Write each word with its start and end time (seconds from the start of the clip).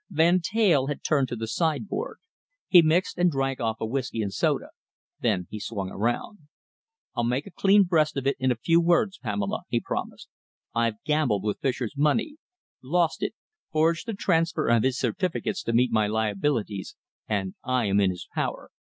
Van 0.09 0.39
Teyl 0.39 0.87
had 0.87 1.03
turned 1.03 1.27
to 1.27 1.35
the 1.35 1.45
sideboard. 1.45 2.17
He 2.67 2.81
mixed 2.81 3.19
and 3.19 3.29
drank 3.29 3.61
off 3.61 3.79
a 3.79 3.85
whisky 3.85 4.23
and 4.23 4.33
soda. 4.33 4.69
Then 5.19 5.45
he 5.51 5.59
swung 5.59 5.91
around. 5.91 6.39
"I'll 7.15 7.23
make 7.23 7.45
a 7.45 7.51
clean 7.51 7.83
breast 7.83 8.17
of 8.17 8.25
it 8.25 8.35
in 8.39 8.49
a 8.51 8.55
few 8.55 8.81
words, 8.81 9.19
Pamela," 9.19 9.61
he 9.69 9.79
promised. 9.79 10.27
"I've 10.73 11.03
gambled 11.05 11.43
with 11.43 11.59
Fischer's 11.59 11.93
money, 11.95 12.37
lost 12.81 13.21
it, 13.21 13.35
forged 13.71 14.09
a 14.09 14.15
transfer 14.15 14.69
of 14.69 14.81
his 14.81 14.97
certificates 14.97 15.61
to 15.61 15.71
meet 15.71 15.91
my 15.91 16.07
liabilities, 16.07 16.95
and 17.27 17.53
I 17.63 17.85
am 17.85 17.99
in 17.99 18.09
his 18.09 18.27
power. 18.33 18.71